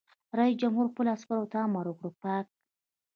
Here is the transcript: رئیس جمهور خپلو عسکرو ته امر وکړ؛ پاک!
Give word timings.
رئیس 0.39 0.55
جمهور 0.61 0.85
خپلو 0.91 1.09
عسکرو 1.15 1.49
ته 1.51 1.57
امر 1.65 1.85
وکړ؛ 1.89 2.11
پاک! 2.23 2.45